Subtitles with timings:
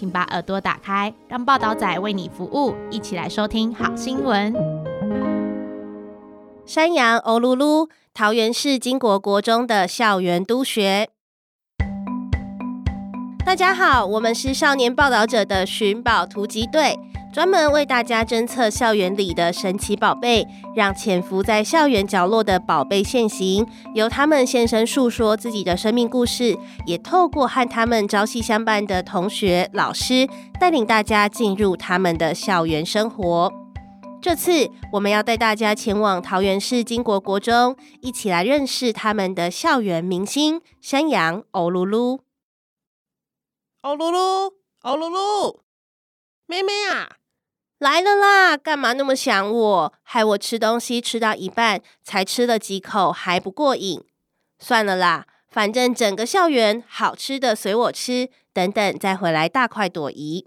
[0.00, 4.50] 请把耳朵打开，让报道仔为你服务，一起来收听好新闻。
[6.64, 11.10] 山羊欧噜噜，桃园市金国国中的校园督学。
[13.44, 16.96] 大家好，我们是少年报道者的寻宝突击队，
[17.32, 30.28] 专门为大家侦测校园里的神奇宝贝，让潜伏在校园角落的宝贝现形，由他们现身诉说自己的生命故事，也透过和他们朝夕相伴的同学、老师，
[30.60, 33.52] 带领大家进入他们的校园生活。
[34.22, 42.20] 这次我们要带大家前往桃园市金国国中，一起来认识他们的校园明星山羊欧噜噜。
[43.82, 45.60] 欧噜噜，欧噜噜，
[46.44, 47.16] 妹妹啊，
[47.78, 48.54] 来了啦！
[48.54, 49.94] 干嘛那么想我？
[50.02, 54.04] 害我吃东西吃到一半，才吃了几口还不过瘾。
[54.58, 60.46] 算了啦，反正整个校园好吃的随我吃，等等再回来大快朵颐。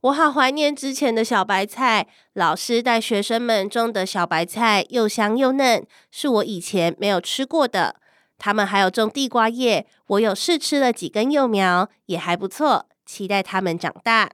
[0.00, 7.96] 我好怀念之前的小白菜，老师带学生们种的小白菜又香又嫩，是我以前没有吃过的。
[8.40, 12.86] 他们还有种地瓜叶，我有试吃了几根幼苗，也还不错。
[13.04, 14.30] 期待他们长大。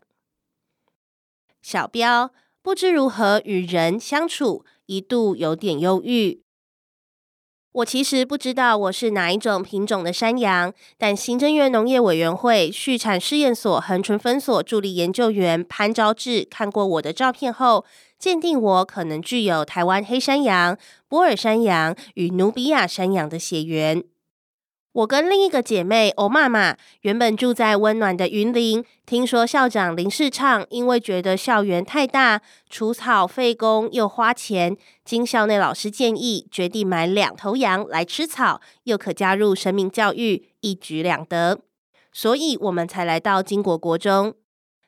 [1.61, 2.31] 小标
[2.63, 6.43] 不知如何与人相处，一度有点忧郁。
[7.73, 17.85] 我其实不知道我是哪一种品种的山羊，但行政院农业委员会畜产试验所恒春分所助理研究员潘昭志看过我的照片后，
[18.19, 20.77] 鉴定我可能具有台湾黑山羊、
[21.09, 24.03] 波尔山羊与努比亚山羊的血缘。
[24.93, 32.41] 我跟另一个姐妹欧妈妈原本住在温暖的云林，听说校长林世畅因为觉得校园太大，
[32.71, 41.61] 除草费工又花钱，经校内老师建议，决定买两头羊来吃草，又可加入生命教育，一举两得，
[42.11, 44.33] 所以我们才来到金国国中。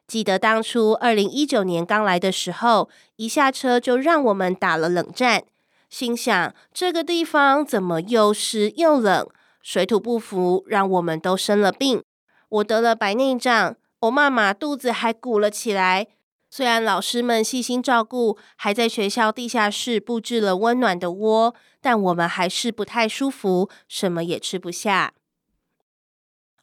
[0.09, 5.45] 记得当初二零一九年刚来的时候，一下车就让我们打了冷战，
[5.91, 9.29] 心想这个地方怎么又湿又冷？
[9.61, 12.03] 水土不服，让我们都生了病。
[12.49, 16.07] 我得了白内障，我妈妈肚子还鼓了起来。
[16.51, 25.13] 虽然老师们细心照顾，还在学校地下室布置了温暖的窝，但我们还是不太舒服，什么也吃不下。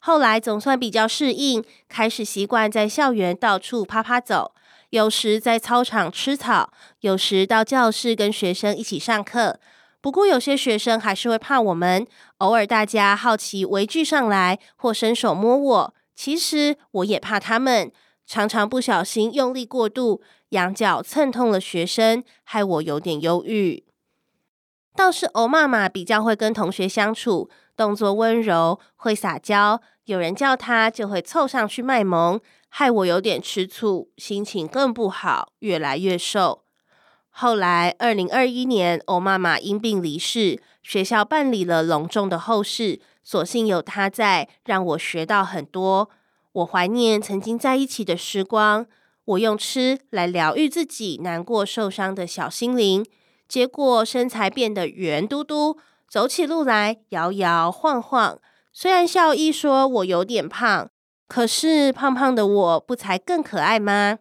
[0.06, 4.54] 后来总算比较适应，开始习惯在校园到处趴趴走，
[4.92, 9.60] 有时在操场吃草，有时到教室跟学生一起上课。
[10.02, 12.06] 不过有些学生还是会怕我们，
[12.38, 17.92] 偶尔大家好奇围聚上来或伸手摸我，其实我也怕他们，
[18.28, 23.84] 常常不小心用力过度，羊角蹭痛了学生，害我有点忧郁。
[24.96, 32.40] 倒是欧妈妈比较会跟同学相处，动作温柔，会撒娇，有人叫她就会凑上去卖萌，
[32.70, 36.64] 害我有点吃醋，心情更不好，越来越瘦。
[37.30, 43.02] 后来，二零二一年，欧妈妈因病离世，学校办理了隆重的后事。
[43.24, 46.10] 所幸有她在，让我学到很多。
[46.54, 48.86] 我怀念曾经在一起的时光。
[49.26, 53.04] 我用吃来疗愈自己难过受伤的小心灵，
[53.48, 55.78] 结果身材变得圆嘟嘟，
[56.08, 58.40] 走起路来摇摇晃晃。
[58.78, 60.90] 虽然校医说我有点胖，
[61.30, 64.20] 可是胖胖的我不才更可爱吗？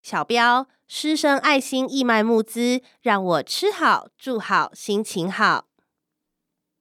[0.00, 0.68] 小标。
[0.86, 5.66] 师生爱心义卖募资，让我吃好住好，心情好。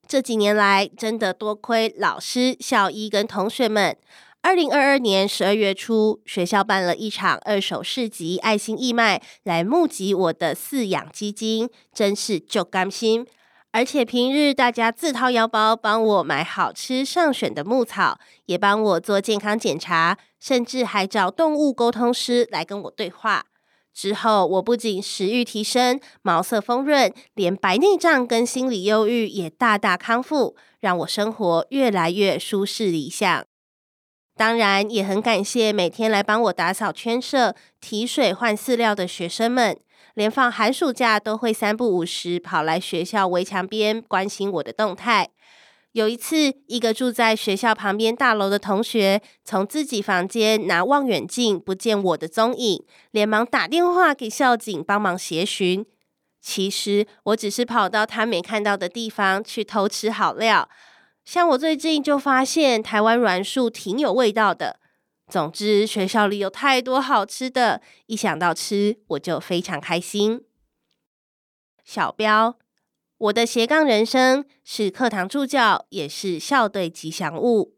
[0.07, 3.97] 这几年来，真的多亏老师、校医跟同学们。
[4.41, 13.27] 二零二二年十二月初，学校办了一场二手市集爱心义卖，来募集我的饲养基金，真是就甘心。
[13.71, 23.45] 而且平日大家自掏腰包帮我买好吃上选的牧草，也帮我做健康检查，甚至还找动物沟通师来跟我对话。
[23.93, 33.45] 之后，我不仅食欲提升、毛色丰润，连白内障跟心理忧郁也大大康复，让我生活越来越舒适理想。
[34.35, 39.77] 当然，也很感谢每天来帮我打扫圈舍、提水、换饲料的学生们，
[40.19, 45.29] 连放寒暑假都会三不五时跑来学校围墙边关心我的动态。
[45.93, 55.85] 有一次，一个住在学校旁边大楼的同学从自己房间拿望远镜，不见我的踪影，连忙打电话给校警帮忙协寻。
[56.41, 60.67] 其实我只是跑到他没看到的地方去偷吃好料。
[61.23, 64.81] 像我最近就发现台湾栾树挺有味道的。
[65.29, 70.43] 总之，学校里有太多好吃的，一想到吃我就非常开心。
[71.85, 72.57] 小标，
[73.17, 77.75] 我的斜杠人生是课堂助教，也是校队吉祥物。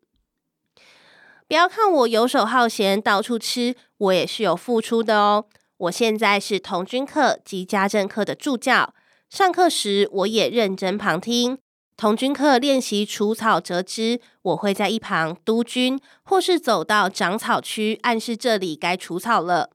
[1.48, 5.48] 不要看我游手好闲，到处吃，我也是有付出的哦。
[5.76, 8.94] 我现在是童军课及家政课的助教，
[9.30, 11.58] 上课时我也认真旁听。
[12.02, 19.70] 童军课练习除草折枝，我会在一旁督军，或是走到长草区，暗示这里该除草了。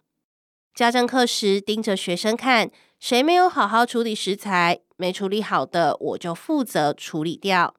[0.74, 2.68] 家政课时盯着学生看，
[2.98, 7.76] 谁没有好好处理食材，没处理好的，我就负责处理掉。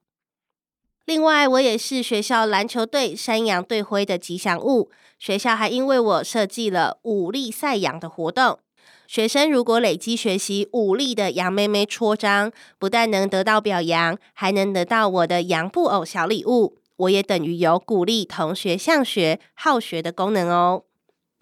[1.04, 4.90] 另外，我也是学校篮球队山羊队徽的吉祥物，
[5.20, 8.58] 学校还因为我设计了五力赛羊的活动。
[9.08, 16.78] 学生如果累积学习五力的羊妹妹戳章，不但能得到表扬，还能得到我的羊布偶小礼物。
[16.98, 20.84] 我也等于有鼓励同学向学、好学的功能哦。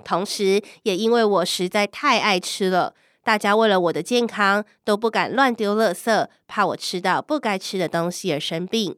[0.03, 8.95] 同时，也因为我实在太爱吃了，大家为了我的健康都不敢乱丢垃圾，怕我吃到不该吃的东西而生病。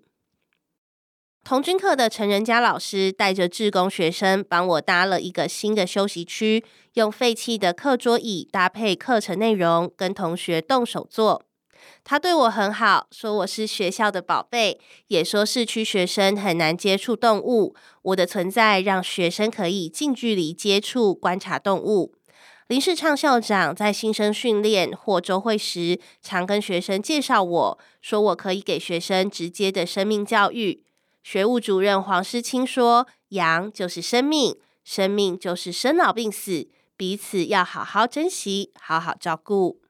[1.48, 6.62] 童军课的陈仁佳老师带着志工学生帮我搭了一个新的休息区，
[6.96, 11.46] 用废弃的课桌椅搭配课程内容，跟同学动手做。
[12.04, 14.78] 他对我很好，说我是学校的宝贝，
[15.08, 22.14] 也说市区学生很难接触动物，我的存在让学生可以近距离接触观察动物。
[22.68, 30.84] 林世畅校长在新生训练或周会时，常跟学生介绍我说我可以给学生直接的生命教育。
[31.24, 39.82] 学务主任黄诗清说：“羊就是生命，生命就是生老病死，彼此要好好珍惜，好好照顾。”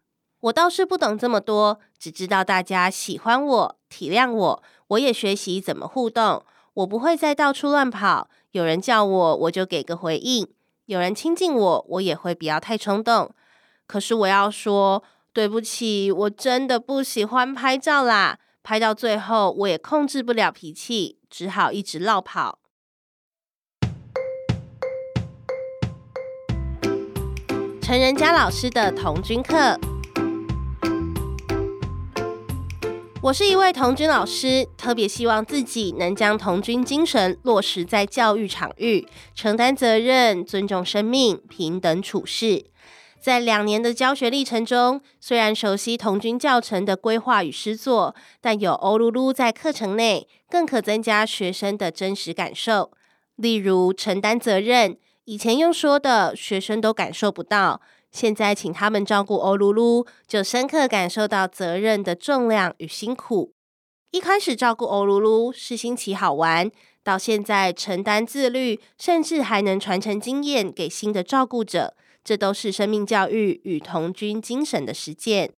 [0.41, 6.43] 我倒是不懂这么多，只知道大家喜欢我，体谅我，我也学习怎么互动。
[6.75, 10.45] 我不会再到处乱跑，有人叫我，我就给个回应；
[10.85, 13.33] 有人亲近我，我也会不要太冲动。
[13.87, 15.03] 可是我要说，
[15.33, 18.37] 对不起，我真的不喜欢拍照啦。
[18.69, 22.59] 拍到最后，我也控制不了脾气，只好一直落跑。
[27.81, 29.79] 陈仁佳老师的童军课，
[33.21, 42.65] 我是一位童军老师，特别希望自己能将童军精神落实在教育场域，承担责任，尊重生命，平等处事。
[43.27, 52.89] 在两年的教学历程中，虽然熟悉童军教程的规划与诗作，但有欧噜噜在课程内，更可增加学生的真实感受。
[53.35, 54.95] 例如承担责任，
[55.25, 57.81] 以前用说的，学生都感受不到；
[58.13, 63.51] 现在请他们照顾欧噜噜，就深刻感受到责任的重量与辛苦。
[64.11, 66.71] 一开始照顾欧噜噜是新奇好玩，
[67.03, 71.93] 到现在承担自律，甚至还能传承经验给新的照顾者。
[72.27, 75.53] 这都是生命教育与童军精神的实践。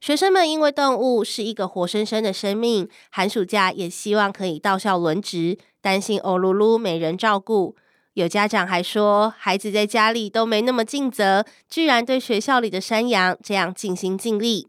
[0.00, 7.76] 学生们因为动物是一个活生生的生命，寒暑假也希望可以到校轮值，担心欧噜噜没人照顾。
[8.14, 14.66] 有家长还说，孩子在家里都没那么尽责，居然对学校里的山羊这样尽心尽力。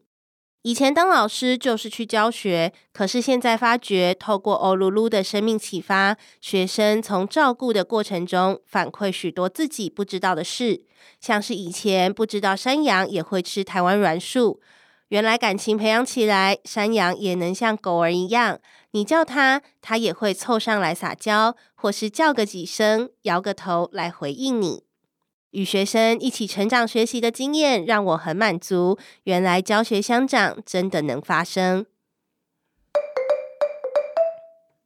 [0.66, 10.82] 以前当老师就是去教学，可是现在发觉，透过欧噜噜的生命启发，学生从照顾的过程中反馈许多自己不知道的事，
[11.22, 14.60] 像是以前不知道山羊也会吃台湾软树，
[15.10, 18.60] 原来感情培养起来，山羊也能像狗儿一样，
[18.94, 24.82] 你叫它，它也会凑上来撒娇，或是叫个几声，摇个头来回应你。
[25.56, 29.00] 与学生一起成长学习的经验让我很满足。
[29.24, 31.86] 原来教学相长真的能发生。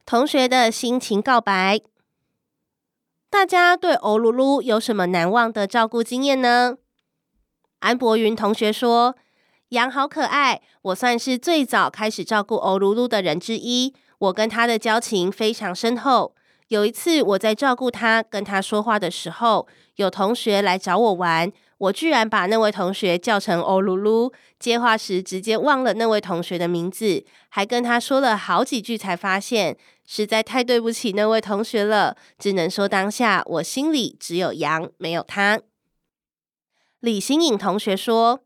[0.05, 1.81] 同学的心情告白，
[3.31, 6.77] 大家对欧噜噜有什么难忘的照顾经验呢？
[7.79, 9.15] 安博云同学说
[9.69, 13.95] ：“羊好可爱，我算是最早开始照顾欧噜噜的人之一。
[14.19, 16.35] 我跟他的交情非常深厚。”
[16.69, 19.67] 有一次，我在照顾他、跟他说话的时候，
[19.99, 29.75] 有同学来找我玩，我居然把那位同学叫成欧噜噜，接话时直接忘了那位同学的名字，还跟他说了好几句，才发现
[30.05, 35.59] 实在太对不起那位同学了，只能说当下我心里只有羊，没有他。
[37.01, 38.39] 李新颖同学说，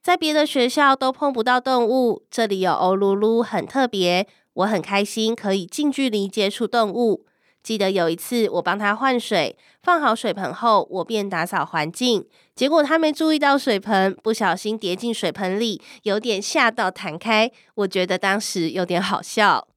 [0.00, 4.28] 在别的学校都碰不到动物，这里有欧噜噜，很特别。
[4.52, 7.26] 我很开心可以近距离接触动物。
[7.62, 17.52] 记得有一次，我帮他换水，放好水盆后，我便打扫环境，结果他没注意到水盆，不小心跌进水盆里，有点吓到弹开。
[17.74, 19.68] 我觉得当时有点好笑。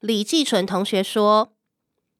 [0.00, 1.52] 李继纯同学说：“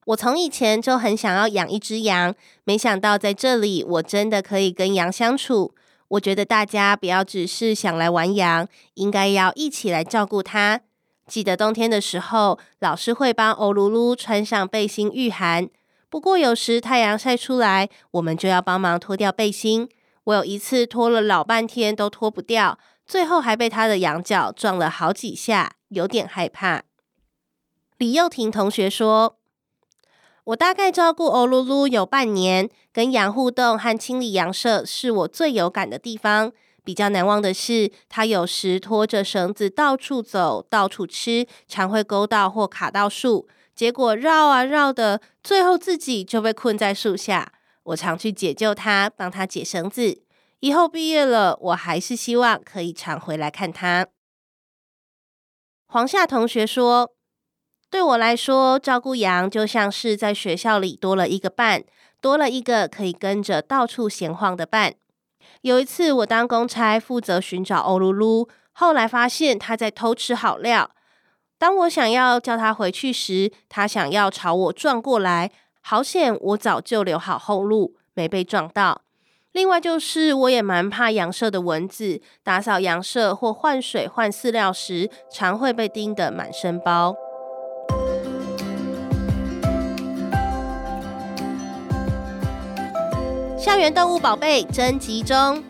[0.07, 5.75] 我从以前就很想要养一只羊，没想到在这里我真的可以跟羊相处。”
[6.09, 10.81] 我觉得大家不要只是想来玩羊，应该要一起来照顾它。
[11.27, 15.69] 记得冬天的时候，老师会帮欧噜噜穿上背心御寒。
[16.11, 19.89] 不过有时太阳晒出来，我们就要帮忙脱掉背心。
[20.25, 26.83] 我有一次脱了老半天都脱不掉，最后还被他的羊角撞了好几下，有点害怕。
[27.99, 29.37] 李幼婷同学说。
[30.49, 36.53] 我大概照顾欧噜噜有半年，跟羊互动和清理羊舍是我最有感的地方。
[36.85, 47.53] 比较难忘的是，他有时拖着绳子到处走，到处吃，常会勾到或卡到树，结果绕啊绕的，最后自己就被困在树下。
[47.85, 50.23] 我常去解救他，帮他解绳子。
[50.61, 54.07] 以后毕业了，我还是希望可以常回来看他。
[55.87, 57.13] 黄夏同学说。
[57.91, 61.85] 对我来说，照顾羊就像是在学校里多了一个伴，
[62.21, 64.95] 多了一个可以跟着到处闲晃的伴。
[65.63, 70.91] 有一次，我当公差负责寻找欧噜噜，后来发现他在偷吃好料。
[71.59, 79.03] 当我想要叫他回去时，他想要朝我撞过来，好险我早就留好后路，没被撞到。
[79.53, 87.15] 另外就是，我也蛮怕羊舍的蚊子，打扫羊舍或换水换饲料时，常会被叮得满身包。
[93.65, 95.65] 校园动物宝贝征集中，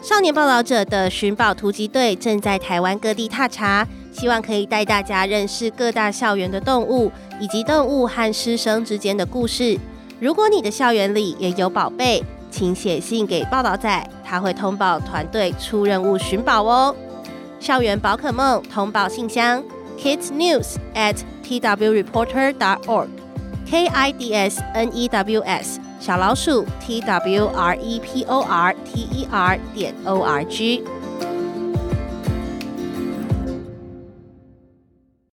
[0.00, 9.76] 少年报道者的寻宝突击队正在台湾各地踏查，希望可以带大家认识各大校园的动物，以及动物和师生之间的故事。
[10.20, 16.94] 如果你的校园里也有宝贝，请写信给报道仔，他会通报团队出任务寻宝哦。
[17.58, 19.60] 校园宝可梦通报信箱
[19.98, 25.80] ：kidsnews at twreporter.org，k i d s n e w s。
[26.02, 30.82] 小老鼠 t w r e p o r t e r 点 o r g。